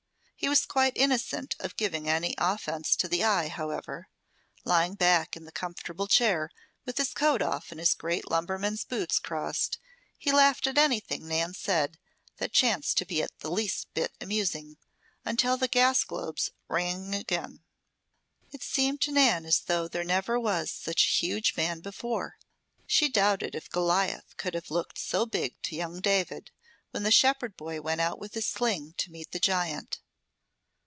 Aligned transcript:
He 0.41 0.49
was 0.49 0.65
quite 0.65 0.93
innocent 0.97 1.55
of 1.59 1.77
giving 1.77 2.09
any 2.09 2.33
offence 2.39 2.95
to 2.95 3.07
the 3.07 3.23
eye, 3.23 3.47
however. 3.47 4.09
Lying 4.65 4.95
back 4.95 5.37
in 5.37 5.45
the 5.45 5.51
comfortable 5.51 6.07
chair 6.07 6.49
with 6.83 6.97
his 6.97 7.13
coat 7.13 7.43
off 7.43 7.69
and 7.69 7.79
his 7.79 7.93
great 7.93 8.31
lumberman's 8.31 8.83
boots 8.83 9.19
crossed, 9.19 9.77
he 10.17 10.31
laughed 10.31 10.65
at 10.65 10.79
anything 10.79 11.27
Nan 11.27 11.53
said 11.53 11.99
that 12.37 12.53
chanced 12.53 12.97
to 12.97 13.05
be 13.05 13.23
the 13.41 13.51
least 13.51 13.93
bit 13.93 14.13
amusing, 14.19 14.77
until 15.23 15.57
the 15.57 15.67
gas 15.67 16.03
globes 16.03 16.49
rang 16.67 17.13
again. 17.13 17.61
It 18.49 18.63
seemed 18.63 18.99
to 19.01 19.11
Nan 19.11 19.45
as 19.45 19.59
though 19.59 19.87
there 19.87 20.03
never 20.03 20.39
was 20.39 20.71
such 20.71 21.03
a 21.05 21.21
huge 21.23 21.53
man 21.55 21.81
before. 21.81 22.37
She 22.87 23.09
doubted 23.09 23.53
if 23.53 23.69
Goliath 23.69 24.35
could 24.37 24.55
have 24.55 24.71
looked 24.71 24.97
so 24.97 25.27
big 25.27 25.61
to 25.61 25.75
young 25.75 25.99
David, 26.01 26.49
when 26.89 27.03
the 27.03 27.11
shepherd 27.11 27.55
boy 27.55 27.79
went 27.79 28.01
out 28.01 28.17
with 28.17 28.33
his 28.33 28.47
sling 28.47 28.95
to 28.97 29.11
meet 29.11 29.33
the 29.33 29.39
giant. 29.39 29.99